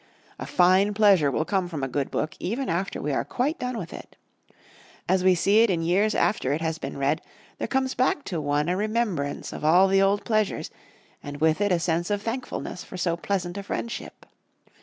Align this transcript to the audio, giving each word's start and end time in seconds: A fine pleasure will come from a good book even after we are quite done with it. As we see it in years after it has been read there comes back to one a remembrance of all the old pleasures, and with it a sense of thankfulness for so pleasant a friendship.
A 0.39 0.47
fine 0.47 0.95
pleasure 0.95 1.29
will 1.29 1.45
come 1.45 1.67
from 1.67 1.83
a 1.83 1.87
good 1.87 2.09
book 2.09 2.33
even 2.39 2.69
after 2.69 2.99
we 2.99 3.13
are 3.13 3.23
quite 3.23 3.59
done 3.59 3.77
with 3.77 3.93
it. 3.93 4.15
As 5.07 5.23
we 5.23 5.35
see 5.35 5.61
it 5.61 5.69
in 5.69 5.83
years 5.83 6.15
after 6.15 6.51
it 6.53 6.59
has 6.59 6.79
been 6.79 6.97
read 6.97 7.21
there 7.59 7.67
comes 7.67 7.93
back 7.93 8.23
to 8.23 8.41
one 8.41 8.67
a 8.67 8.75
remembrance 8.75 9.53
of 9.53 9.63
all 9.63 9.87
the 9.87 10.01
old 10.01 10.25
pleasures, 10.25 10.71
and 11.21 11.37
with 11.39 11.61
it 11.61 11.71
a 11.71 11.77
sense 11.77 12.09
of 12.09 12.23
thankfulness 12.23 12.83
for 12.83 12.97
so 12.97 13.15
pleasant 13.15 13.59
a 13.59 13.61
friendship. 13.61 14.25